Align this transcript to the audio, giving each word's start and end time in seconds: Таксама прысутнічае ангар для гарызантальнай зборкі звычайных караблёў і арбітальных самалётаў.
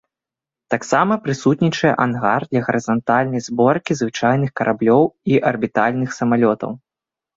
Таксама 0.73 1.13
прысутнічае 1.25 1.91
ангар 2.07 2.41
для 2.53 2.61
гарызантальнай 2.69 3.43
зборкі 3.49 3.99
звычайных 4.03 4.51
караблёў 4.61 5.03
і 5.33 5.41
арбітальных 5.51 6.09
самалётаў. 6.21 6.71